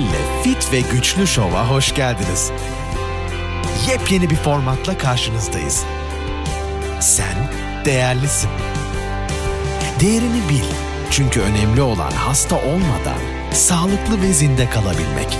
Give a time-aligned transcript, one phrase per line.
[0.00, 2.50] ile Fit ve Güçlü Şov'a hoş geldiniz.
[3.88, 5.84] Yepyeni bir formatla karşınızdayız.
[7.00, 7.50] Sen
[7.84, 8.50] değerlisin.
[10.00, 10.64] Değerini bil.
[11.10, 13.18] Çünkü önemli olan hasta olmadan
[13.52, 15.38] sağlıklı ve zinde kalabilmek.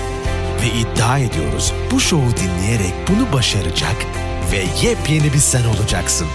[0.61, 3.95] Ve iddia ediyoruz bu şovu dinleyerek bunu başaracak
[4.51, 6.27] ve yepyeni bir sen olacaksın.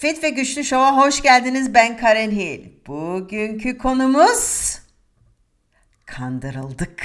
[0.00, 1.74] Fit ve Güçlü Şov'a hoş geldiniz.
[1.74, 2.70] Ben Karen Hill.
[2.86, 4.78] Bugünkü konumuz
[6.06, 7.02] kandırıldık.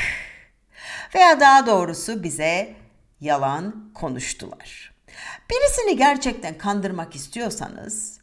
[1.16, 2.74] Veya daha doğrusu bize
[3.22, 4.94] yalan konuştular.
[5.50, 8.20] Birisini gerçekten kandırmak istiyorsanız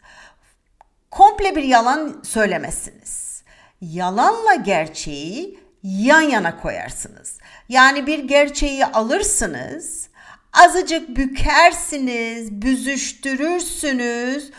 [1.10, 3.42] komple bir yalan söylemezsiniz.
[3.80, 7.38] Yalanla gerçeği yan yana koyarsınız.
[7.68, 10.08] Yani bir gerçeği alırsınız,
[10.52, 14.50] azıcık bükersiniz, büzüştürürsünüz,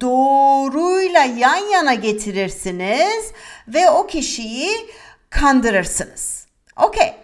[0.00, 3.32] doğruyla yan yana getirirsiniz
[3.68, 4.70] ve o kişiyi
[5.30, 6.46] kandırırsınız.
[6.76, 7.14] Okey.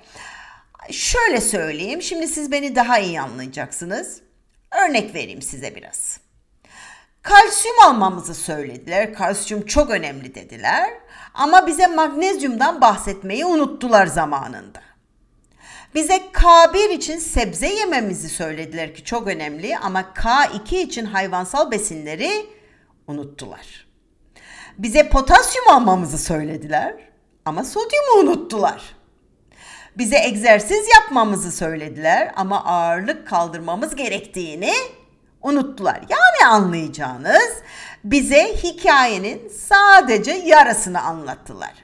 [0.90, 2.02] Şöyle söyleyeyim.
[2.02, 4.20] Şimdi siz beni daha iyi anlayacaksınız.
[4.70, 6.20] Örnek vereyim size biraz.
[7.22, 9.14] Kalsiyum almamızı söylediler.
[9.14, 10.90] Kalsiyum çok önemli dediler.
[11.34, 14.85] Ama bize magnezyumdan bahsetmeyi unuttular zamanında.
[15.96, 22.30] Bize K1 için sebze yememizi söylediler ki çok önemli ama K2 için hayvansal besinleri
[23.06, 23.86] unuttular.
[24.78, 26.94] Bize potasyum almamızı söylediler
[27.44, 28.96] ama sodyumu unuttular.
[29.98, 34.72] Bize egzersiz yapmamızı söylediler ama ağırlık kaldırmamız gerektiğini
[35.42, 36.00] unuttular.
[36.08, 37.52] Yani anlayacağınız
[38.04, 41.74] bize hikayenin sadece yarısını anlattılar.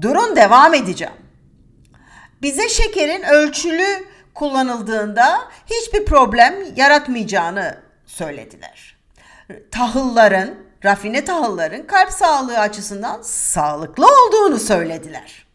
[0.00, 1.29] Durun devam edeceğim.
[2.42, 8.96] Bize şekerin ölçülü kullanıldığında hiçbir problem yaratmayacağını söylediler.
[9.70, 15.46] Tahılların, rafine tahılların kalp sağlığı açısından sağlıklı olduğunu söylediler.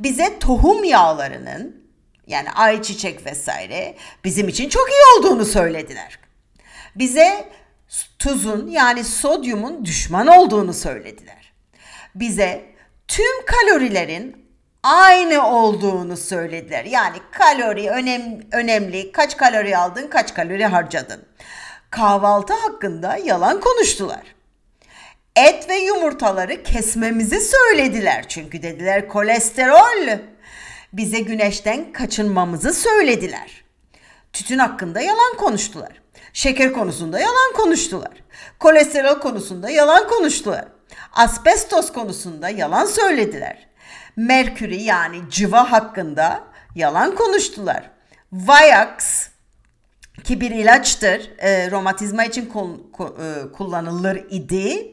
[0.00, 1.82] Bize tohum yağlarının
[2.26, 6.18] yani ayçiçek vesaire bizim için çok iyi olduğunu söylediler.
[6.96, 7.48] Bize
[8.18, 11.52] tuzun yani sodyumun düşman olduğunu söylediler.
[12.14, 12.64] Bize
[13.08, 14.41] tüm kalorilerin
[14.82, 16.84] aynı olduğunu söylediler.
[16.84, 19.12] Yani kalori önem, önemli.
[19.12, 21.24] Kaç kalori aldın, kaç kalori harcadın.
[21.90, 24.34] Kahvaltı hakkında yalan konuştular.
[25.36, 28.24] Et ve yumurtaları kesmemizi söylediler.
[28.28, 30.18] Çünkü dediler kolesterol.
[30.92, 33.64] Bize güneşten kaçınmamızı söylediler.
[34.32, 36.02] Tütün hakkında yalan konuştular.
[36.32, 38.12] Şeker konusunda yalan konuştular.
[38.58, 40.64] Kolesterol konusunda yalan konuştular.
[41.12, 43.71] Asbestos konusunda yalan söylediler.
[44.16, 47.90] Merkürü yani cıva hakkında yalan konuştular.
[48.32, 49.28] Vayax
[50.24, 54.92] ki bir ilaçtır, e, romatizma için kul, ku, e, kullanılır idi.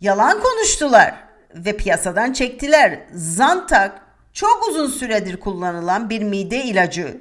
[0.00, 1.14] Yalan konuştular
[1.54, 3.00] ve piyasadan çektiler.
[3.14, 3.92] Zantac
[4.32, 7.20] çok uzun süredir kullanılan bir mide ilacı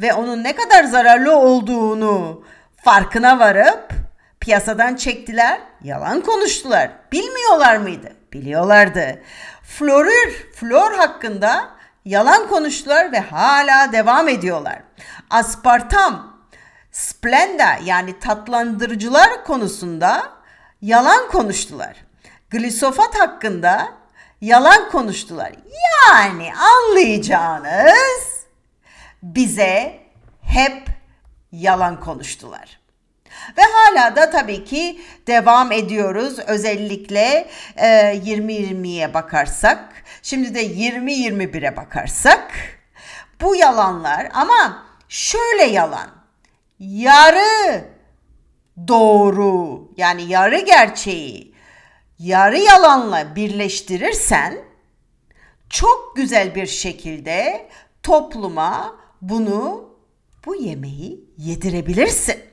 [0.00, 2.44] ve onun ne kadar zararlı olduğunu
[2.76, 3.92] farkına varıp
[4.40, 6.90] piyasadan çektiler, yalan konuştular.
[7.12, 8.12] Bilmiyorlar mıydı?
[8.32, 9.22] Biliyorlardı.
[9.62, 11.70] Florür, flor hakkında
[12.04, 14.82] yalan konuştular ve hala devam ediyorlar.
[15.30, 16.32] Aspartam,
[16.92, 20.32] Splenda yani tatlandırıcılar konusunda
[20.82, 21.96] yalan konuştular.
[22.50, 23.92] Glisofat hakkında
[24.40, 25.52] yalan konuştular.
[26.08, 28.46] Yani anlayacağınız
[29.22, 30.00] bize
[30.42, 30.86] hep
[31.52, 32.81] yalan konuştular.
[33.58, 36.38] Ve hala da tabii ki devam ediyoruz.
[36.38, 42.52] Özellikle e, 20-20'ye bakarsak, şimdi de 20-21'e bakarsak
[43.40, 46.10] bu yalanlar ama şöyle yalan.
[46.78, 47.84] Yarı
[48.88, 51.54] doğru yani yarı gerçeği
[52.18, 54.58] yarı yalanla birleştirirsen
[55.70, 57.68] çok güzel bir şekilde
[58.02, 59.88] topluma bunu
[60.46, 62.51] bu yemeği yedirebilirsin.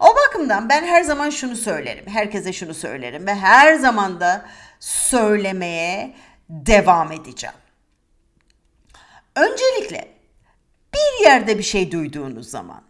[0.00, 2.06] O bakımdan ben her zaman şunu söylerim.
[2.06, 4.46] Herkese şunu söylerim ve her zaman da
[4.80, 6.14] söylemeye
[6.48, 7.56] devam edeceğim.
[9.36, 10.08] Öncelikle
[10.94, 12.82] bir yerde bir şey duyduğunuz zaman,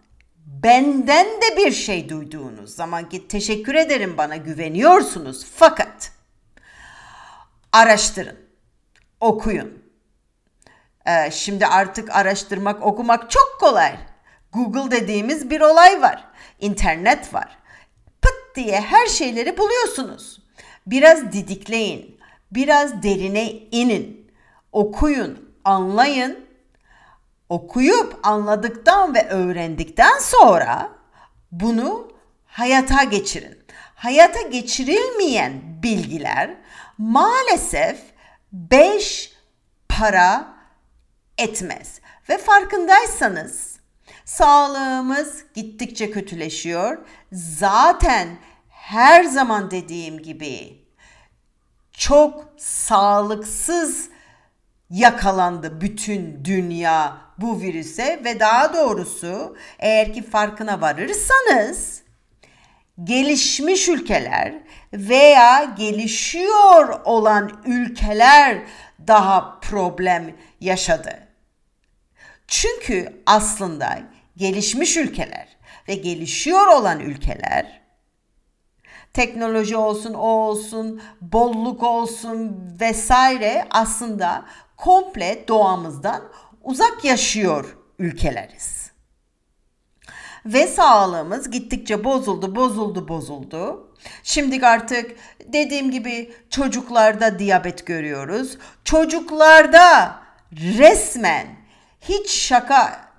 [0.47, 6.13] benden de bir şey duyduğunuz zaman ki teşekkür ederim bana güveniyorsunuz fakat
[7.73, 8.39] araştırın,
[9.21, 9.83] okuyun.
[11.07, 14.10] Ee, şimdi artık araştırmak, okumak çok kolay.
[14.53, 16.25] Google dediğimiz bir olay var.
[16.61, 17.59] İnternet var.
[18.23, 20.43] Pıt diye her şeyleri buluyorsunuz.
[20.87, 22.21] Biraz didikleyin.
[22.51, 24.33] Biraz derine inin.
[24.73, 26.47] Okuyun, anlayın.
[27.49, 30.91] Okuyup anladıktan ve öğrendikten sonra
[31.53, 32.13] bunu
[32.47, 33.59] hayata geçirin.
[33.95, 36.57] Hayata geçirilmeyen bilgiler
[36.99, 38.01] maalesef
[38.53, 39.33] beş
[39.89, 40.55] para
[41.39, 42.01] etmez.
[42.29, 43.70] Ve farkındaysanız
[44.37, 46.99] sağlığımız gittikçe kötüleşiyor.
[47.33, 48.29] Zaten
[48.69, 50.79] her zaman dediğim gibi
[51.93, 54.09] çok sağlıksız
[54.91, 62.03] yakalandı bütün dünya bu virüse ve daha doğrusu eğer ki farkına varırsanız
[63.05, 64.55] gelişmiş ülkeler
[64.93, 68.63] veya gelişiyor olan ülkeler
[69.07, 71.19] daha problem yaşadı.
[72.49, 73.99] Çünkü aslında
[74.41, 75.49] gelişmiş ülkeler
[75.89, 77.81] ve gelişiyor olan ülkeler
[79.13, 84.45] teknoloji olsun, o olsun, bolluk olsun vesaire aslında
[84.77, 86.23] komple doğamızdan
[86.63, 88.91] uzak yaşıyor ülkeleriz.
[90.47, 93.95] Ve sağlığımız gittikçe bozuldu, bozuldu, bozuldu.
[94.23, 95.17] Şimdi artık
[95.47, 98.59] dediğim gibi çocuklarda diyabet görüyoruz.
[98.85, 100.15] Çocuklarda
[100.53, 101.47] resmen
[102.01, 103.10] hiç şaka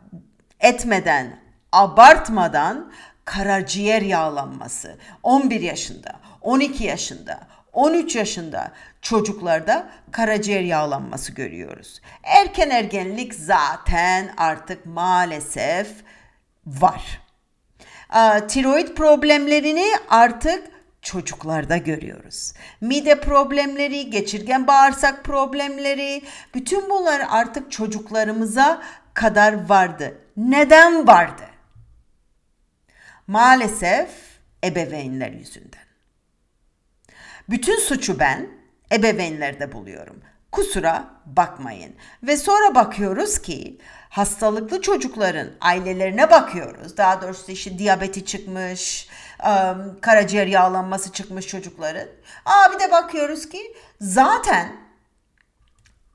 [0.61, 1.39] etmeden,
[1.71, 2.91] abartmadan
[3.25, 7.39] karaciğer yağlanması 11 yaşında, 12 yaşında,
[7.73, 8.71] 13 yaşında
[9.01, 12.01] çocuklarda karaciğer yağlanması görüyoruz.
[12.23, 15.87] Erken ergenlik zaten artık maalesef
[16.65, 17.21] var.
[18.47, 20.63] Tiroid problemlerini artık
[21.01, 22.53] çocuklarda görüyoruz.
[22.81, 26.21] Mide problemleri, geçirgen bağırsak problemleri,
[26.53, 28.81] bütün bunlar artık çocuklarımıza
[29.13, 30.17] kadar vardı.
[30.49, 31.43] Neden vardı?
[33.27, 34.09] Maalesef
[34.63, 35.85] ebeveynler yüzünden.
[37.49, 38.49] Bütün suçu ben
[38.91, 40.21] ebeveynlerde buluyorum.
[40.51, 41.95] Kusura bakmayın.
[42.23, 43.77] Ve sonra bakıyoruz ki
[44.09, 46.97] hastalıklı çocukların ailelerine bakıyoruz.
[46.97, 49.09] Daha doğrusu işte diyabeti çıkmış,
[50.01, 52.07] karaciğer yağlanması çıkmış çocukların.
[52.45, 54.75] Aa bir de bakıyoruz ki zaten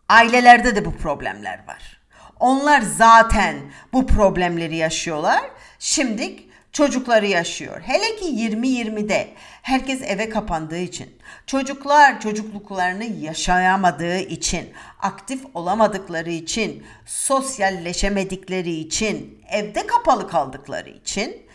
[0.09, 1.96] ailelerde de bu problemler var.
[2.41, 3.57] Onlar zaten
[3.93, 5.43] bu problemleri yaşıyorlar.
[5.79, 6.37] Şimdi
[6.73, 7.81] çocukları yaşıyor.
[7.81, 9.29] Hele ki 20-20'de
[9.63, 20.29] herkes eve kapandığı için, çocuklar çocukluklarını yaşayamadığı için, aktif olamadıkları için, sosyalleşemedikleri için, evde kapalı
[20.29, 21.47] kaldıkları için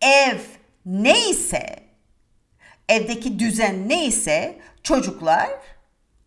[0.00, 0.38] ev
[0.86, 1.76] neyse,
[2.88, 5.50] evdeki düzen neyse çocuklar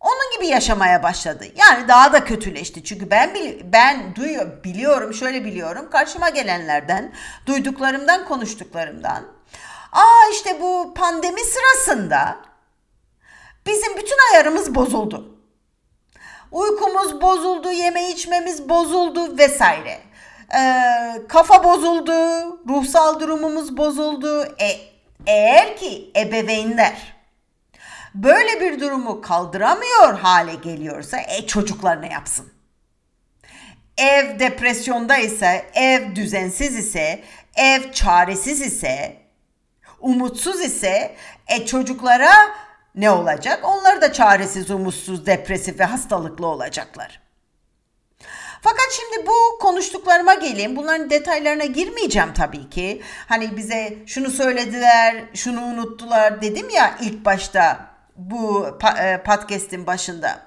[0.00, 1.44] onun gibi yaşamaya başladı.
[1.56, 2.84] Yani daha da kötüleşti.
[2.84, 5.90] Çünkü ben ben duyuyor biliyorum, şöyle biliyorum.
[5.90, 7.12] Karşıma gelenlerden,
[7.46, 9.24] duyduklarımdan, konuştuklarımdan.
[9.92, 12.36] Aa işte bu pandemi sırasında
[13.66, 15.38] bizim bütün ayarımız bozuldu.
[16.52, 19.98] Uykumuz bozuldu, yeme içmemiz bozuldu vesaire.
[20.54, 22.12] Ee, kafa bozuldu,
[22.68, 24.42] ruhsal durumumuz bozuldu.
[24.44, 24.78] E,
[25.26, 27.19] eğer ki ebeveynler
[28.14, 32.52] böyle bir durumu kaldıramıyor hale geliyorsa e çocuklar ne yapsın?
[33.98, 37.22] Ev depresyonda ise, ev düzensiz ise,
[37.56, 39.16] ev çaresiz ise,
[40.00, 41.16] umutsuz ise
[41.48, 42.32] e çocuklara
[42.94, 43.60] ne olacak?
[43.62, 47.20] Onlar da çaresiz, umutsuz, depresif ve hastalıklı olacaklar.
[48.62, 50.76] Fakat şimdi bu konuştuklarıma geleyim.
[50.76, 53.02] Bunların detaylarına girmeyeceğim tabii ki.
[53.28, 57.89] Hani bize şunu söylediler, şunu unuttular dedim ya ilk başta
[58.20, 60.46] bu e, podcast'in başında.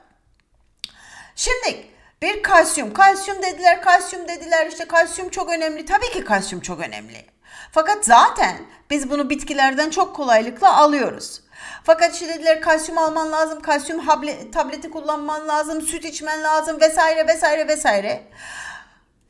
[1.36, 1.86] Şimdi
[2.22, 4.68] bir kalsiyum, kalsiyum dediler, kalsiyum dediler.
[4.68, 5.86] İşte kalsiyum çok önemli.
[5.86, 7.26] Tabii ki kalsiyum çok önemli.
[7.72, 8.58] Fakat zaten
[8.90, 11.42] biz bunu bitkilerden çok kolaylıkla alıyoruz.
[11.84, 14.06] Fakat işte dediler kalsiyum alman lazım, kalsiyum
[14.52, 18.24] tableti kullanman lazım, süt içmen lazım vesaire vesaire vesaire.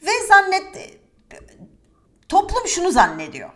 [0.01, 0.99] Ve zannet
[2.29, 3.49] toplum şunu zannediyor.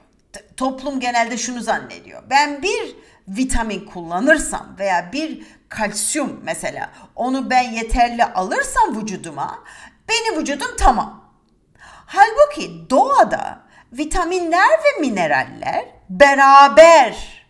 [0.57, 2.23] Toplum genelde şunu zannediyor.
[2.29, 2.95] Ben bir
[3.27, 9.63] vitamin kullanırsam veya bir kalsiyum mesela onu ben yeterli alırsam vücuduma
[10.09, 11.33] benim vücudum tamam.
[12.05, 13.59] Halbuki doğada
[13.93, 17.45] vitaminler ve mineraller beraber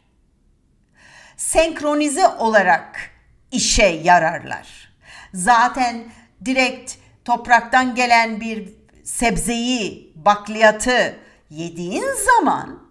[1.37, 3.11] senkronize olarak
[3.51, 4.93] işe yararlar.
[5.33, 6.05] Zaten
[6.45, 6.93] direkt
[7.25, 11.19] topraktan gelen bir sebzeyi, bakliyatı
[11.49, 12.87] yediğin zaman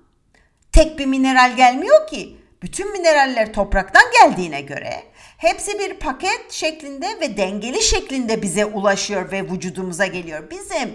[0.72, 2.35] tek bir mineral gelmiyor ki.
[2.62, 5.02] Bütün mineraller topraktan geldiğine göre
[5.38, 10.50] hepsi bir paket şeklinde ve dengeli şeklinde bize ulaşıyor ve vücudumuza geliyor.
[10.50, 10.94] Bizim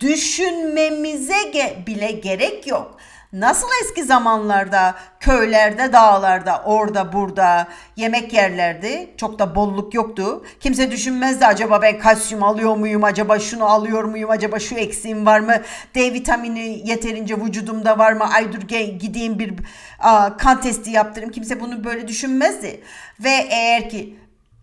[0.00, 2.96] düşünmemize ge- bile gerek yok.
[3.36, 9.10] Nasıl eski zamanlarda köylerde, dağlarda, orada, burada yemek yerlerdi.
[9.16, 10.44] Çok da bolluk yoktu.
[10.60, 15.40] Kimse düşünmezdi acaba ben kalsiyum alıyor muyum, acaba şunu alıyor muyum, acaba şu eksiğim var
[15.40, 15.62] mı,
[15.94, 18.60] D vitamini yeterince vücudumda var mı, ay dur
[18.98, 19.54] gideyim bir
[19.98, 21.32] a, kan testi yaptırayım.
[21.32, 22.80] Kimse bunu böyle düşünmezdi.
[23.20, 24.16] Ve eğer ki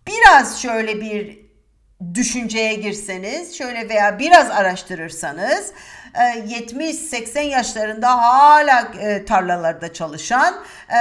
[0.07, 1.43] biraz şöyle bir
[2.13, 5.73] düşünceye girseniz, şöyle veya biraz araştırırsanız
[6.13, 10.55] 70-80 e, yaşlarında hala e, tarlalarda çalışan
[10.89, 10.99] e,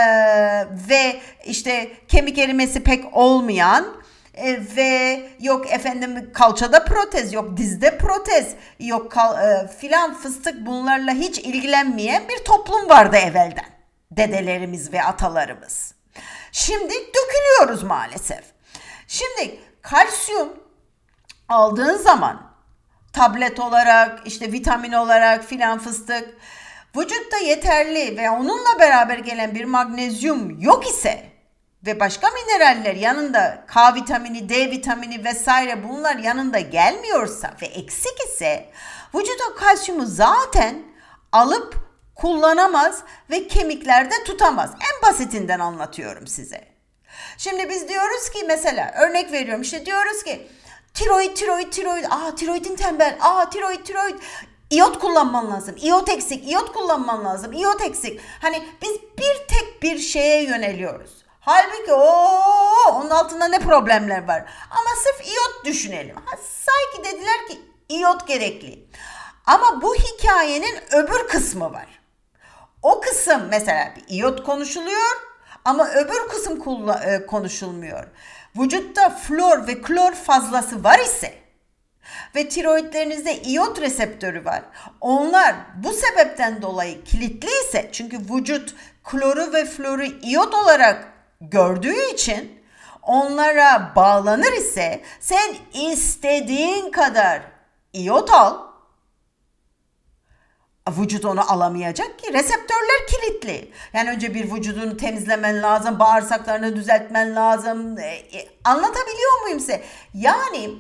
[0.89, 4.03] ve işte kemik erimesi pek olmayan
[4.77, 12.29] ve yok efendim kalçada protez yok dizde protez yok kal, filan fıstık bunlarla hiç ilgilenmeyen
[12.29, 13.67] bir toplum vardı evvelden
[14.11, 15.95] dedelerimiz ve atalarımız.
[16.53, 18.45] Şimdi dökülüyoruz maalesef.
[19.09, 20.49] Şimdi kalsiyum
[21.49, 22.52] aldığın zaman
[23.13, 26.29] tablet olarak işte vitamin olarak filan fıstık
[26.97, 31.33] vücutta yeterli ve onunla beraber gelen bir magnezyum yok ise
[31.87, 38.71] ve başka mineraller yanında K vitamini, D vitamini vesaire bunlar yanında gelmiyorsa ve eksik ise
[39.15, 40.83] vücut kalsiyumu zaten
[41.33, 41.75] alıp
[42.15, 44.71] kullanamaz ve kemiklerde tutamaz.
[44.71, 46.73] En basitinden anlatıyorum size.
[47.39, 50.49] Şimdi biz diyoruz ki mesela örnek veriyorum işte diyoruz ki
[50.95, 52.05] Tiroid, tiroid, tiroid.
[52.11, 53.19] Aa tiroidin tembel.
[53.21, 54.15] Aa tiroid, tiroid.
[54.71, 55.77] İyot kullanman lazım.
[55.77, 56.49] İyot eksik.
[56.49, 57.53] İyot kullanman lazım.
[57.53, 58.21] İyot eksik.
[58.41, 61.11] Hani biz bir tek bir şeye yöneliyoruz.
[61.41, 62.07] Halbuki o
[62.93, 64.45] onun altında ne problemler var.
[64.71, 66.17] Ama sırf iyot düşünelim.
[66.17, 68.89] Ha, sanki dediler ki iyot gerekli.
[69.47, 71.87] Ama bu hikayenin öbür kısmı var.
[72.83, 75.17] O kısım mesela bir iyot konuşuluyor
[75.65, 76.63] ama öbür kısım
[77.05, 78.07] e, konuşulmuyor
[78.57, 81.35] vücutta flor ve klor fazlası var ise
[82.35, 84.63] ve tiroidlerinizde iot reseptörü var.
[85.01, 92.63] Onlar bu sebepten dolayı kilitli ise çünkü vücut kloru ve floru iot olarak gördüğü için
[93.03, 97.43] onlara bağlanır ise sen istediğin kadar
[97.93, 98.72] iot al
[100.91, 102.33] vücut onu alamayacak ki.
[102.33, 103.73] Reseptörler kilitli.
[103.93, 107.99] Yani önce bir vücudunu temizlemen lazım, bağırsaklarını düzeltmen lazım.
[107.99, 109.83] E, e, anlatabiliyor muyum size?
[110.15, 110.71] Yani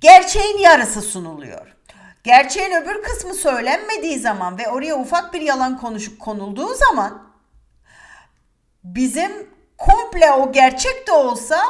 [0.00, 1.76] gerçeğin yarısı sunuluyor.
[2.24, 7.30] Gerçeğin öbür kısmı söylenmediği zaman ve oraya ufak bir yalan konuşup konulduğu zaman
[8.84, 11.60] bizim komple o gerçek de olsa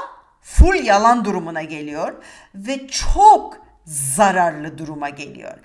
[0.43, 2.15] full yalan durumuna geliyor
[2.55, 5.59] ve çok zararlı duruma geliyor.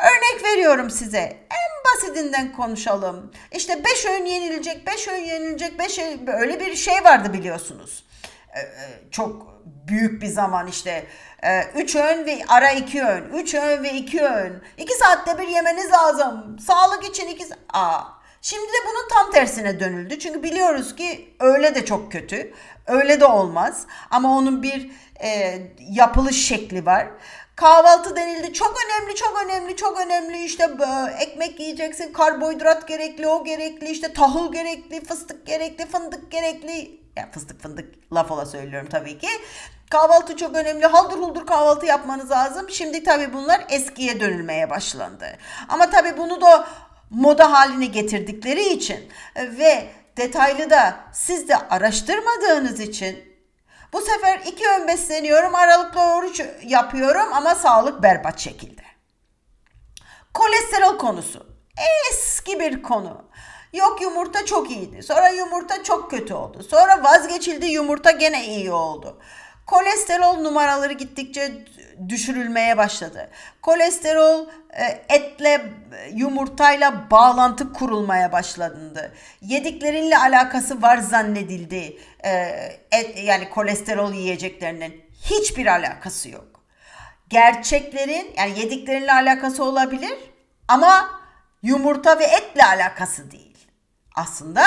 [0.00, 1.18] Örnek veriyorum size.
[1.50, 3.32] En basitinden konuşalım.
[3.52, 8.04] İşte 5 öğün yenilecek, 5 öğün yenilecek, 5 öyle bir şey vardı biliyorsunuz.
[8.54, 11.06] Ee, e, çok büyük bir zaman işte
[11.74, 14.62] 3 ee, öğün ve ara 2 öğün, 3 öğün ve 2 öğün.
[14.78, 16.58] 2 saatte bir yemeniz lazım.
[16.58, 18.02] Sağlık için 2 Aa,
[18.42, 20.18] Şimdi de bunun tam tersine dönüldü.
[20.18, 22.54] Çünkü biliyoruz ki öyle de çok kötü.
[22.86, 23.86] Öyle de olmaz.
[24.10, 24.90] Ama onun bir
[25.22, 27.06] e, yapılış şekli var.
[27.60, 28.52] Kahvaltı denildi.
[28.52, 30.44] Çok önemli, çok önemli, çok önemli.
[30.44, 30.70] İşte
[31.18, 37.00] ekmek yiyeceksin, karbonhidrat gerekli, o gerekli, işte tahıl gerekli, fıstık gerekli, fındık gerekli.
[37.16, 39.28] Ya fıstık fındık laf ola söylüyorum tabii ki.
[39.90, 40.86] Kahvaltı çok önemli.
[40.86, 42.70] Haldır huldur kahvaltı yapmanız lazım.
[42.70, 45.26] Şimdi tabii bunlar eskiye dönülmeye başlandı.
[45.68, 46.68] Ama tabii bunu da
[47.10, 49.86] moda haline getirdikleri için ve
[50.16, 53.29] detaylı da siz de araştırmadığınız için
[53.92, 58.82] bu sefer iki öğün besleniyorum, aralıklı oruç yapıyorum ama sağlık berbat şekilde.
[60.34, 61.46] Kolesterol konusu.
[62.10, 63.24] Eski bir konu.
[63.72, 65.02] Yok yumurta çok iyiydi.
[65.02, 66.62] Sonra yumurta çok kötü oldu.
[66.62, 69.18] Sonra vazgeçildi yumurta gene iyi oldu.
[69.70, 71.52] Kolesterol numaraları gittikçe
[72.08, 73.30] düşürülmeye başladı.
[73.62, 75.62] Kolesterol e, etle,
[76.12, 79.12] yumurtayla bağlantı kurulmaya başlandı.
[79.40, 81.98] Yediklerinle alakası var zannedildi.
[82.24, 82.30] E,
[82.92, 86.64] et, yani kolesterol yiyeceklerinin hiçbir alakası yok.
[87.28, 90.18] Gerçeklerin yani yediklerinle alakası olabilir
[90.68, 91.10] ama
[91.62, 93.68] yumurta ve etle alakası değil.
[94.16, 94.64] Aslında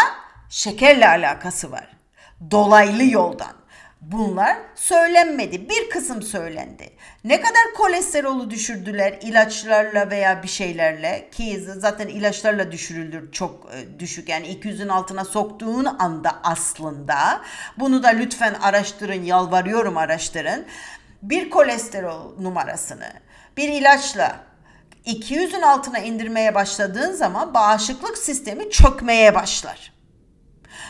[0.50, 1.88] şekerle alakası var.
[2.52, 3.62] Dolaylı yoldan.
[4.12, 5.70] Bunlar söylenmedi.
[5.70, 6.90] Bir kısım söylendi.
[7.24, 14.30] Ne kadar kolesterolü düşürdüler ilaçlarla veya bir şeylerle ki zaten ilaçlarla düşürülür çok e, düşük
[14.30, 17.42] yani 200'ün altına soktuğun anda aslında
[17.80, 20.66] bunu da lütfen araştırın yalvarıyorum araştırın.
[21.22, 23.14] Bir kolesterol numarasını
[23.58, 24.40] bir ilaçla
[25.06, 29.94] 200'ün altına indirmeye başladığın zaman bağışıklık sistemi çökmeye başlar.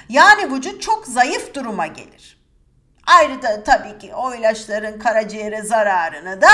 [0.09, 2.42] Yani vücut çok zayıf duruma gelir.
[3.07, 6.49] Ayrıca tabii ki o ilaçların karaciğere zararını da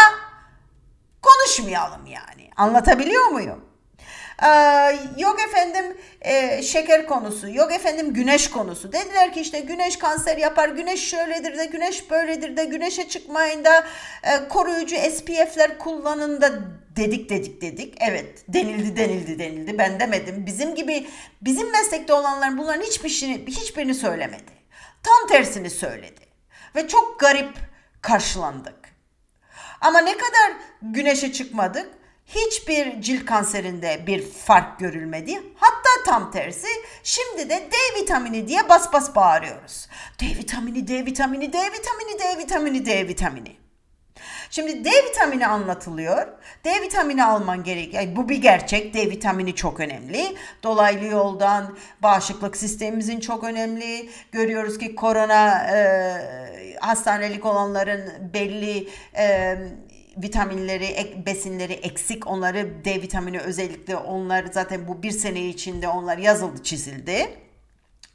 [1.21, 2.49] konuşmayalım yani.
[2.55, 3.69] Anlatabiliyor muyum?
[5.17, 8.93] yok efendim e, şeker konusu, yok efendim güneş konusu.
[8.93, 13.87] Dediler ki işte güneş kanser yapar, güneş şöyledir de, güneş böyledir de, güneşe çıkmayın da,
[14.23, 16.51] e, koruyucu SPF'ler kullanın da
[16.95, 17.97] dedik dedik dedik.
[17.99, 19.77] Evet denildi denildi denildi.
[19.77, 20.45] Ben demedim.
[20.45, 21.07] Bizim gibi
[21.41, 24.59] bizim meslekte olanlar bunların hiçbirini, hiçbirini söylemedi.
[25.03, 26.28] Tam tersini söyledi.
[26.75, 27.57] Ve çok garip
[28.01, 28.75] karşılandık.
[29.81, 31.87] Ama ne kadar güneşe çıkmadık
[32.25, 35.43] hiçbir cilt kanserinde bir fark görülmedi.
[35.55, 36.67] Hatta tam tersi
[37.03, 39.87] şimdi de D vitamini diye bas bas bağırıyoruz.
[40.21, 43.57] D vitamini, D vitamini, D vitamini, D vitamini, D vitamini.
[44.51, 46.27] Şimdi D vitamini anlatılıyor.
[46.65, 47.93] D vitamini alman gerek.
[47.93, 48.93] Yani bu bir gerçek.
[48.93, 50.35] D vitamini çok önemli.
[50.63, 54.09] Dolaylı yoldan bağışıklık sistemimizin çok önemli.
[54.31, 59.57] Görüyoruz ki korona e, hastanelik olanların belli e,
[60.17, 62.27] vitaminleri, ek, besinleri eksik.
[62.27, 67.29] Onları D vitamini özellikle onlar zaten bu bir sene içinde onlar yazıldı çizildi.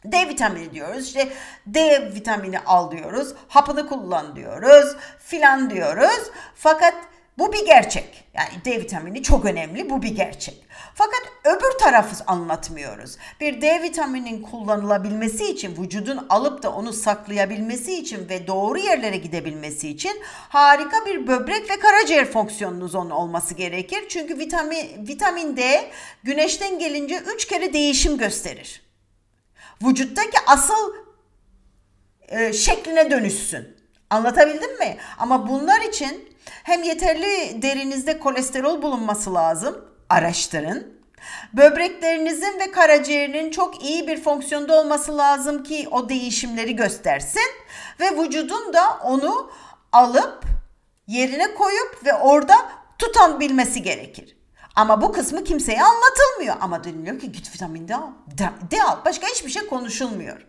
[0.04, 1.06] D vitamini diyoruz.
[1.06, 1.28] İşte
[1.66, 3.34] D vitamini al diyoruz.
[3.48, 4.96] Hapını kullan diyoruz.
[5.18, 6.30] Filan diyoruz.
[6.54, 6.94] Fakat
[7.38, 8.24] bu bir gerçek.
[8.34, 9.90] Yani D vitamini çok önemli.
[9.90, 10.64] Bu bir gerçek.
[10.94, 13.16] Fakat öbür tarafı anlatmıyoruz.
[13.40, 19.88] Bir D vitaminin kullanılabilmesi için, vücudun alıp da onu saklayabilmesi için ve doğru yerlere gidebilmesi
[19.88, 24.04] için harika bir böbrek ve karaciğer fonksiyonunuz onun olması gerekir.
[24.08, 25.90] Çünkü vitamin, vitamin D
[26.22, 28.83] güneşten gelince 3 kere değişim gösterir.
[29.82, 30.94] Vücuttaki asıl
[32.28, 33.76] e, şekline dönüşsün.
[34.10, 34.96] Anlatabildim mi?
[35.18, 39.84] Ama bunlar için hem yeterli derinizde kolesterol bulunması lazım.
[40.08, 40.94] Araştırın.
[41.52, 47.50] Böbreklerinizin ve karaciğerinin çok iyi bir fonksiyonda olması lazım ki o değişimleri göstersin
[48.00, 49.50] ve vücudun da onu
[49.92, 50.44] alıp
[51.06, 52.54] yerine koyup ve orada
[52.98, 54.36] tutan bilmesi gerekir.
[54.74, 56.56] Ama bu kısmı kimseye anlatılmıyor.
[56.60, 58.10] Ama deniliyor ki git vitamin D al.
[58.70, 59.04] D al.
[59.04, 60.46] Başka hiçbir şey konuşulmuyor.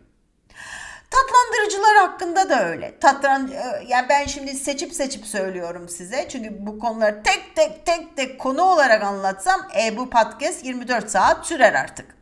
[1.11, 2.99] Tatlandırıcılar hakkında da öyle.
[2.99, 6.29] Tatlan e, yani ben şimdi seçip seçip söylüyorum size.
[6.29, 11.45] Çünkü bu konuları tek tek tek tek konu olarak anlatsam e, bu podcast 24 saat
[11.47, 12.15] sürer artık.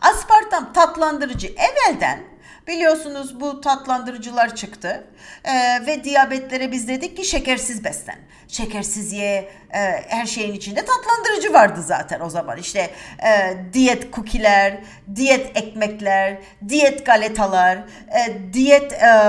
[0.00, 2.30] Aspartam tatlandırıcı evvelden
[2.66, 5.06] biliyorsunuz bu tatlandırıcılar çıktı
[5.44, 8.18] ee, ve diyabetlere biz dedik ki şekersiz beslen.
[8.48, 9.78] Şekersiz ye, e,
[10.08, 12.58] her şeyin içinde tatlandırıcı vardı zaten o zaman.
[12.58, 12.90] İşte
[13.26, 14.78] e, diyet kukiler,
[15.14, 19.22] diyet ekmekler, diyet galetalar, e, diyet e,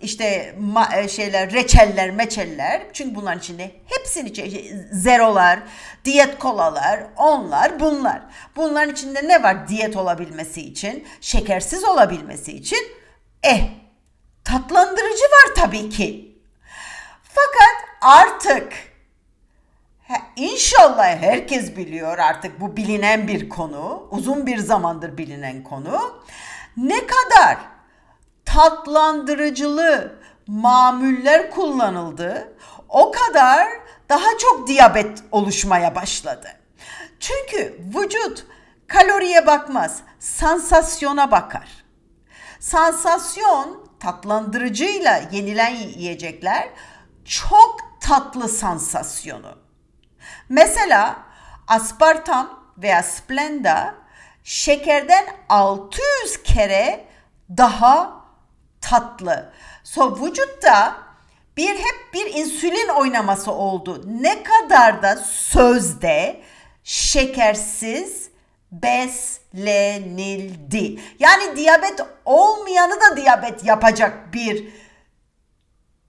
[0.00, 2.82] işte ma, e, şeyler, reçeller, meçeller.
[2.92, 5.58] Çünkü bunların içinde hepsinin içinde zerolar,
[6.04, 8.22] diyet kolalar, onlar, bunlar.
[8.56, 12.78] Bunların içinde ne var diyet olabilmesi için, şekersiz olabilmesi için?
[13.42, 13.60] Eh,
[14.44, 16.38] tatlandırıcı var tabii ki.
[17.22, 18.93] Fakat artık
[20.36, 24.08] İnşallah herkes biliyor artık bu bilinen bir konu.
[24.10, 26.20] Uzun bir zamandır bilinen konu.
[26.76, 27.58] Ne kadar
[28.44, 32.56] tatlandırıcılı mamuller kullanıldı
[32.88, 33.68] o kadar
[34.08, 36.48] daha çok diyabet oluşmaya başladı.
[37.20, 38.46] Çünkü vücut
[38.86, 41.68] kaloriye bakmaz, sansasyona bakar.
[42.60, 46.68] Sansasyon tatlandırıcıyla yenilen yiyecekler
[47.24, 49.63] çok tatlı sansasyonu.
[50.48, 51.16] Mesela
[51.68, 53.94] aspartam veya splenda
[54.44, 57.04] şekerden 600 kere
[57.56, 58.24] daha
[58.80, 59.52] tatlı.
[59.84, 60.96] So vücutta
[61.56, 64.04] bir hep bir insülin oynaması oldu.
[64.06, 66.40] Ne kadar da sözde
[66.84, 68.30] şekersiz
[68.82, 69.90] beslenildi.
[71.18, 74.68] Yani diyabet olmayanı da diyabet yapacak bir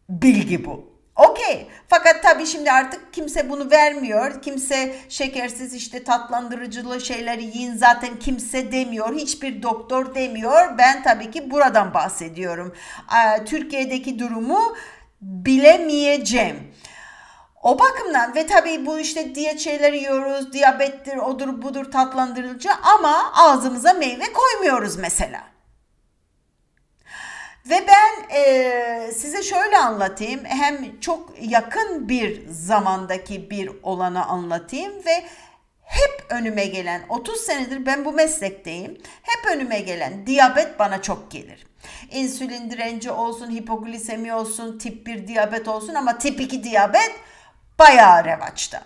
[0.10, 0.95] bilgi bu.
[1.16, 1.68] Okey.
[1.88, 4.42] Fakat tabii şimdi artık kimse bunu vermiyor.
[4.42, 9.16] Kimse şekersiz işte tatlandırıcılı şeyleri yiyin zaten kimse demiyor.
[9.16, 10.78] Hiçbir doktor demiyor.
[10.78, 12.76] Ben tabii ki buradan bahsediyorum.
[13.46, 14.76] Türkiye'deki durumu
[15.22, 16.74] bilemeyeceğim.
[17.64, 23.94] O bakımdan ve tabii bu işte diyet şeyleri yiyoruz, diyabettir, odur budur tatlandırıcı ama ağzımıza
[23.94, 25.55] meyve koymuyoruz mesela.
[27.70, 30.46] Ve ben e, size şöyle anlatayım.
[30.46, 35.26] Hem çok yakın bir zamandaki bir olanı anlatayım ve
[35.82, 39.02] hep önüme gelen 30 senedir ben bu meslekteyim.
[39.22, 41.68] Hep önüme gelen diyabet bana çok gelir.
[42.12, 47.12] İnsülin direnci olsun, hipoglisemi olsun, tip 1 diyabet olsun ama tip 2 diyabet
[47.80, 48.84] bayağı revaçta.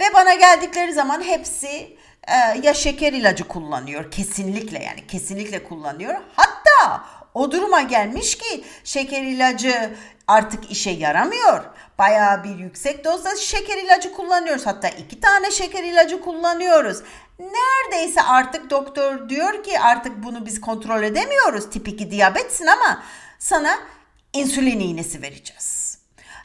[0.00, 1.96] Ve bana geldikleri zaman hepsi
[2.28, 6.14] e, ya şeker ilacı kullanıyor kesinlikle yani kesinlikle kullanıyor.
[6.36, 9.90] Hatta o duruma gelmiş ki şeker ilacı
[10.26, 11.64] artık işe yaramıyor.
[11.98, 14.66] Bayağı bir yüksek dozda şeker ilacı kullanıyoruz.
[14.66, 17.02] Hatta iki tane şeker ilacı kullanıyoruz.
[17.38, 21.70] Neredeyse artık doktor diyor ki artık bunu biz kontrol edemiyoruz.
[21.70, 23.02] Tip 2 diyabetsin ama
[23.38, 23.78] sana
[24.32, 25.98] insülin iğnesi vereceğiz.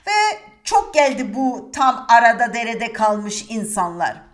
[0.07, 4.24] Ve çok geldi bu tam arada derede kalmış insanlar.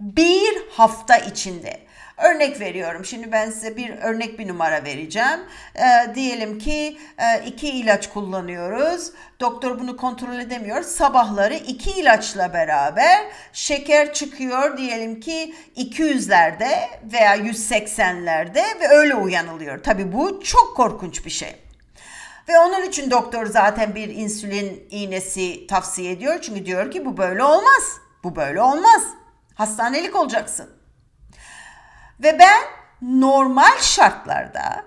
[0.00, 3.04] Bir hafta içinde Örnek veriyorum.
[3.04, 5.40] Şimdi ben size bir örnek bir numara vereceğim.
[5.74, 9.10] E, diyelim ki e, iki ilaç kullanıyoruz.
[9.40, 10.82] Doktor bunu kontrol edemiyor.
[10.82, 16.70] Sabahları iki ilaçla beraber şeker çıkıyor diyelim ki 200'lerde
[17.12, 19.82] veya 180'lerde ve öyle uyanılıyor.
[19.82, 21.56] Tabii bu çok korkunç bir şey.
[22.48, 26.40] Ve onun için doktor zaten bir insülin iğnesi tavsiye ediyor.
[26.40, 27.98] Çünkü diyor ki bu böyle olmaz.
[28.24, 29.02] Bu böyle olmaz.
[29.60, 30.70] Hastanelik olacaksın.
[32.20, 32.62] Ve ben
[33.02, 34.84] normal şartlarda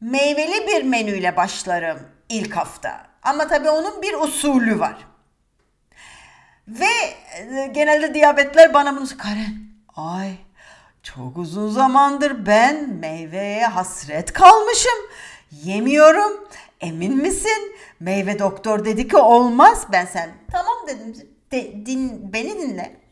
[0.00, 3.06] meyveli bir menüyle başlarım ilk hafta.
[3.22, 4.96] Ama tabii onun bir usulü var.
[6.68, 9.54] Ve e, genelde diyabetler bana bunu Karen
[9.96, 10.36] ay
[11.02, 15.00] çok uzun zamandır ben meyveye hasret kalmışım.
[15.50, 16.48] Yemiyorum.
[16.80, 17.76] Emin misin?
[18.00, 19.86] Meyve doktor dedi ki olmaz.
[19.92, 21.28] Ben sen tamam dedim.
[21.50, 23.03] De, din, beni dinle.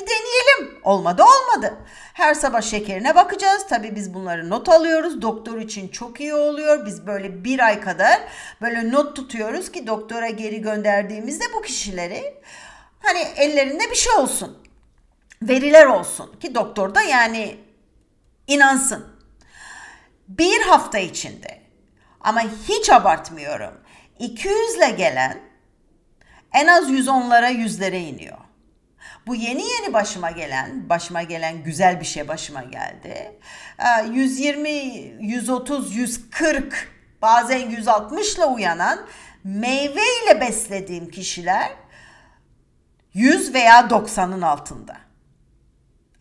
[0.00, 0.80] Bir deneyelim.
[0.82, 1.78] Olmadı olmadı.
[2.14, 3.66] Her sabah şekerine bakacağız.
[3.68, 5.22] Tabii biz bunları not alıyoruz.
[5.22, 6.86] Doktor için çok iyi oluyor.
[6.86, 8.20] Biz böyle bir ay kadar
[8.60, 12.34] böyle not tutuyoruz ki doktora geri gönderdiğimizde bu kişileri
[13.02, 14.58] hani ellerinde bir şey olsun.
[15.42, 17.56] Veriler olsun ki doktor da yani
[18.46, 19.06] inansın.
[20.28, 21.60] Bir hafta içinde
[22.20, 23.74] ama hiç abartmıyorum.
[24.18, 25.38] 200 ile gelen
[26.52, 28.39] en az 110'lara yüzlere iniyor.
[29.26, 33.38] Bu yeni yeni başıma gelen, başıma gelen güzel bir şey başıma geldi.
[34.12, 34.68] 120,
[35.20, 36.88] 130, 140
[37.22, 39.06] bazen 160 ile uyanan
[39.44, 41.70] meyve ile beslediğim kişiler
[43.14, 44.96] 100 veya 90'ın altında.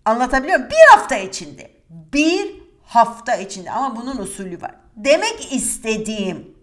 [0.05, 0.71] Anlatabiliyor muyum?
[0.71, 1.71] Bir hafta içinde.
[1.89, 4.75] Bir hafta içinde ama bunun usulü var.
[4.95, 6.57] Demek istediğim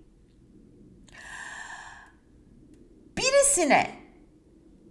[3.17, 3.91] birisine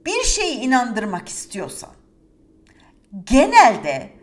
[0.05, 1.89] bir şeyi inandırmak istiyorsan
[3.23, 4.13] genelde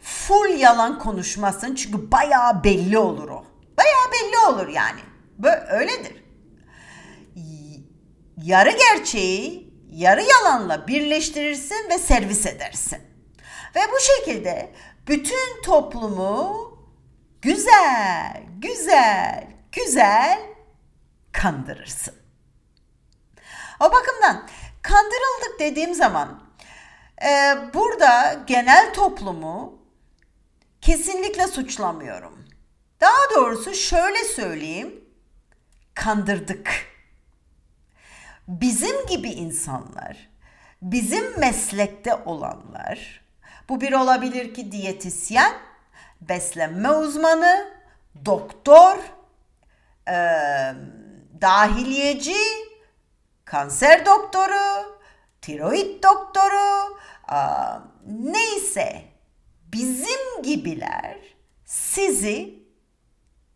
[0.00, 3.44] full yalan konuşmasın çünkü bayağı belli olur o.
[3.78, 5.00] Bayağı belli olur yani.
[5.38, 6.24] Böyle öyledir.
[8.36, 12.98] Yarı gerçeği yarı yalanla birleştirirsin ve servis edersin.
[13.74, 14.72] Ve bu şekilde
[15.08, 16.70] bütün toplumu
[17.42, 20.40] güzel, güzel, güzel
[21.32, 22.14] kandırırsın.
[23.80, 24.48] O bakımdan
[24.82, 26.42] Kandırıldık dediğim zaman
[27.22, 29.78] e, burada genel toplumu
[30.80, 32.44] kesinlikle suçlamıyorum.
[33.00, 35.04] Daha doğrusu şöyle söyleyeyim.
[35.94, 36.70] Kandırdık.
[38.48, 40.30] Bizim gibi insanlar,
[40.82, 43.24] bizim meslekte olanlar,
[43.68, 45.52] bu bir olabilir ki diyetisyen,
[46.20, 47.68] beslenme uzmanı,
[48.24, 48.96] doktor,
[50.08, 50.14] e,
[51.40, 52.36] dahiliyeci,
[53.50, 54.98] kanser doktoru,
[55.42, 56.98] tiroid doktoru,
[58.06, 59.04] neyse
[59.72, 61.18] bizim gibiler
[61.64, 62.64] sizi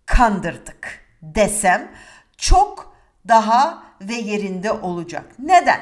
[0.06, 1.94] kandırdık desem
[2.36, 2.96] çok
[3.28, 5.32] daha ve yerinde olacak.
[5.38, 5.80] Neden?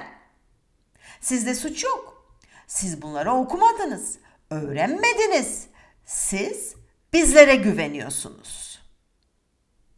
[1.21, 2.35] Sizde suç yok.
[2.67, 4.19] Siz bunları okumadınız,
[4.51, 5.67] öğrenmediniz.
[6.05, 6.75] Siz
[7.13, 8.83] bizlere güveniyorsunuz.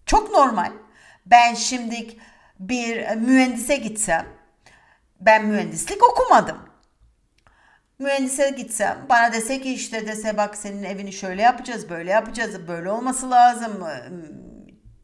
[0.06, 0.72] Çok normal.
[1.26, 2.16] Ben şimdi
[2.60, 4.26] bir mühendise gitsem
[5.20, 6.58] ben mühendislik okumadım.
[7.98, 12.90] Mühendise gitsem bana dese ki işte dese bak senin evini şöyle yapacağız böyle yapacağız böyle
[12.90, 13.84] olması lazım.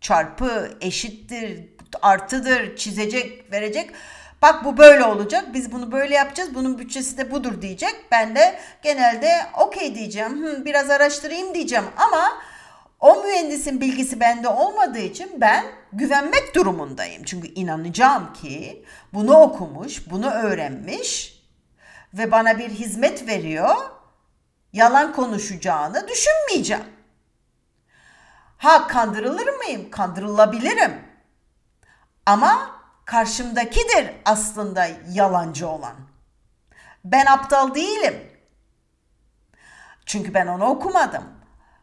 [0.00, 1.68] Çarpı eşittir
[2.02, 3.90] artıdır çizecek verecek.
[4.42, 7.94] Bak bu böyle olacak biz bunu böyle yapacağız bunun bütçesi de budur diyecek.
[8.10, 10.44] Ben de genelde okey diyeceğim.
[10.44, 11.84] Hı, biraz araştırayım diyeceğim.
[11.96, 12.28] Ama
[13.00, 17.24] o mühendisin bilgisi bende olmadığı için ben güvenmek durumundayım.
[17.24, 21.40] Çünkü inanacağım ki bunu okumuş, bunu öğrenmiş
[22.14, 23.76] ve bana bir hizmet veriyor.
[24.72, 26.84] Yalan konuşacağını düşünmeyeceğim.
[28.58, 29.90] Ha kandırılır mıyım?
[29.90, 31.02] Kandırılabilirim.
[32.26, 35.96] Ama karşımdakidir aslında yalancı olan.
[37.04, 38.30] Ben aptal değilim.
[40.06, 41.24] Çünkü ben onu okumadım.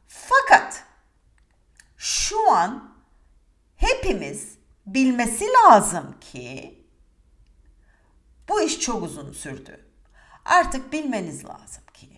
[0.08, 0.84] Fakat
[1.98, 2.87] şu an
[3.78, 6.78] hepimiz bilmesi lazım ki
[8.50, 9.86] bu iş çok uzun sürdü.
[10.46, 12.10] Artık bilmeniz lazım ki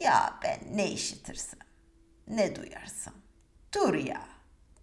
[0.00, 1.60] ya ben ne işitirsem,
[2.28, 3.14] ne duyarsam,
[3.74, 4.28] dur ya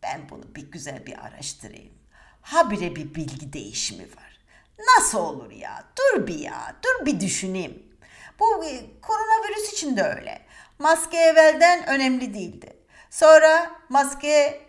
[0.04, 1.94] ben bunu bir güzel bir araştırayım.
[2.42, 4.40] Habire bir bilgi değişimi var.
[4.80, 5.84] Nasıl olur ya?
[5.98, 6.76] Dur bir ya.
[6.84, 7.98] Dur bir düşüneyim.
[8.40, 10.42] Bu e, koronavirüs için de öyle.
[10.80, 12.78] Maske evvelden önemli değildi.
[13.10, 14.65] Sonra maske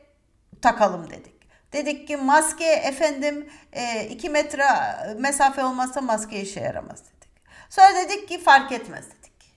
[0.67, 1.37] takalım dedik.
[1.73, 3.51] Dedik ki maske efendim
[4.11, 4.65] 2 e, metre
[5.19, 7.31] mesafe olmazsa maske işe yaramaz dedik.
[7.71, 9.57] Sonra dedik ki fark etmez dedik.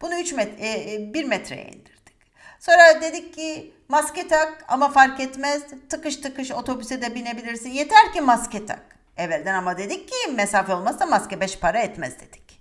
[0.00, 2.16] Bunu 3 metre 1 metreye indirdik.
[2.60, 5.62] Sonra dedik ki maske tak ama fark etmez.
[5.88, 7.70] Tıkış tıkış otobüse de binebilirsin.
[7.70, 8.98] Yeter ki maske tak.
[9.16, 12.60] Evvelden ama dedik ki mesafe olmazsa maske 5 para etmez dedik.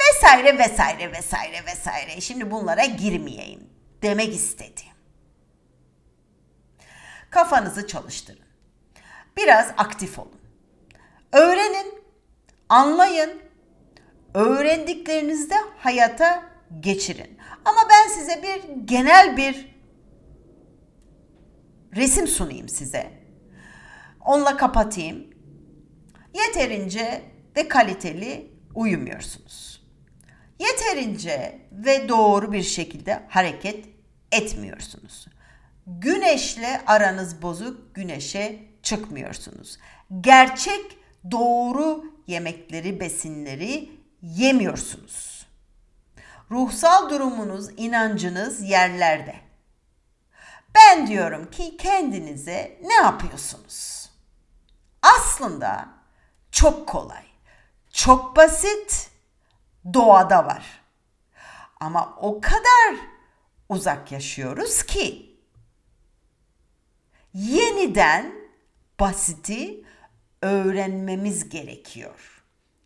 [0.00, 2.20] Vesaire vesaire vesaire vesaire.
[2.20, 3.70] Şimdi bunlara girmeyeyim
[4.02, 4.91] demek istedim.
[7.32, 8.44] Kafanızı çalıştırın.
[9.36, 10.40] Biraz aktif olun.
[11.32, 11.94] Öğrenin,
[12.68, 13.42] anlayın,
[14.34, 16.42] öğrendiklerinizde hayata
[16.80, 17.38] geçirin.
[17.64, 19.76] Ama ben size bir genel bir
[21.96, 23.10] resim sunayım size.
[24.20, 25.26] Onunla kapatayım.
[26.34, 27.22] Yeterince
[27.56, 29.82] ve kaliteli uyumuyorsunuz.
[30.58, 33.84] Yeterince ve doğru bir şekilde hareket
[34.32, 35.26] etmiyorsunuz.
[35.86, 39.78] Güneşle aranız bozuk, güneşe çıkmıyorsunuz.
[40.20, 40.98] Gerçek
[41.30, 43.90] doğru yemekleri, besinleri
[44.22, 45.46] yemiyorsunuz.
[46.50, 49.34] Ruhsal durumunuz, inancınız yerlerde.
[50.74, 54.10] Ben diyorum ki kendinize ne yapıyorsunuz?
[55.02, 55.88] Aslında
[56.50, 57.24] çok kolay,
[57.92, 59.10] çok basit,
[59.94, 60.82] doğada var.
[61.80, 62.96] Ama o kadar
[63.68, 65.31] uzak yaşıyoruz ki
[67.34, 68.32] yeniden
[69.00, 69.84] basiti
[70.42, 72.44] öğrenmemiz gerekiyor.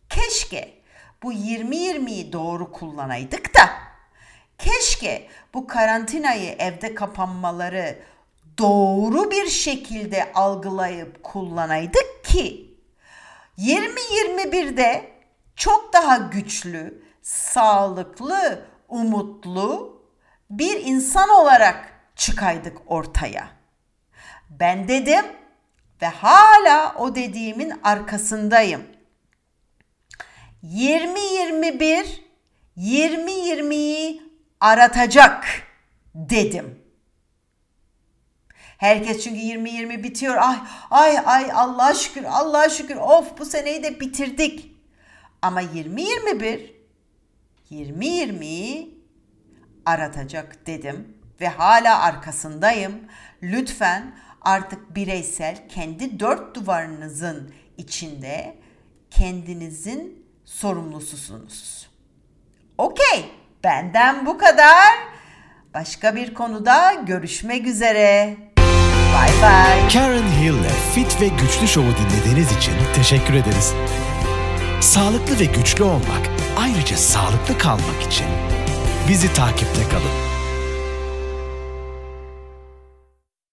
[0.09, 0.73] Keşke
[1.23, 3.69] bu 20-20'yi doğru kullanaydık da
[4.57, 7.99] keşke bu karantinayı evde kapanmaları
[8.57, 12.77] doğru bir şekilde algılayıp kullanaydık ki
[13.57, 15.11] 2021'de
[15.55, 20.01] çok daha güçlü, sağlıklı, umutlu
[20.49, 23.56] bir insan olarak çıkaydık ortaya.
[24.49, 25.25] Ben dedim
[26.01, 28.83] ve hala o dediğimin arkasındayım.
[30.63, 32.27] 2021
[32.77, 34.21] 2020'yi
[34.59, 35.47] aratacak
[36.15, 36.79] dedim.
[38.77, 40.37] Herkes çünkü 2020 bitiyor.
[40.37, 40.57] Ay
[40.91, 44.71] ay ay Allah'a şükür Allah'a şükür of bu seneyi de bitirdik.
[45.41, 46.75] Ama 2021
[47.71, 49.03] 2020'yi
[49.85, 53.01] aratacak dedim ve hala arkasındayım.
[53.43, 54.15] Lütfen
[54.47, 58.55] artık bireysel kendi dört duvarınızın içinde
[59.11, 61.89] kendinizin sorumlususunuz.
[62.77, 63.25] Okey,
[63.63, 64.93] benden bu kadar.
[65.73, 68.37] Başka bir konuda görüşmek üzere.
[68.57, 69.89] Bye bye.
[69.93, 73.73] Karen Hill'le Fit ve Güçlü Show'u dinlediğiniz için teşekkür ederiz.
[74.81, 76.29] Sağlıklı ve güçlü olmak,
[76.59, 78.27] ayrıca sağlıklı kalmak için
[79.09, 80.36] bizi takipte kalın.